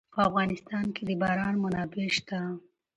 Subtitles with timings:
[0.13, 2.39] په افغانستان کې د باران منابع شته.